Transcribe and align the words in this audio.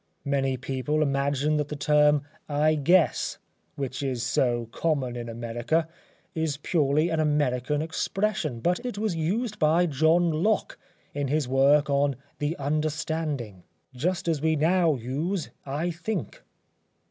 Many 0.25 0.57
people 0.57 1.03
imagine 1.03 1.57
that 1.57 1.67
the 1.67 1.75
term 1.75 2.23
ŌĆ£I 2.49 2.83
guess, 2.83 3.37
ŌĆØ 3.39 3.71
which 3.75 4.01
is 4.01 4.23
so 4.23 4.67
common 4.71 5.15
in 5.15 5.29
America, 5.29 5.87
is 6.33 6.57
purely 6.57 7.09
an 7.09 7.19
American 7.19 7.83
expression, 7.83 8.61
but 8.61 8.83
it 8.83 8.97
was 8.97 9.15
used 9.15 9.59
by 9.59 9.85
John 9.85 10.31
Locke 10.31 10.79
in 11.13 11.27
his 11.27 11.47
work 11.47 11.87
on 11.87 12.15
ŌĆ£The 12.39 12.55
Understanding, 12.57 13.61
ŌĆØ 13.93 13.97
just 13.97 14.27
as 14.27 14.41
we 14.41 14.55
now 14.55 14.95
use 14.95 15.51
ŌĆ£I 15.67 15.93
think. 15.93 16.41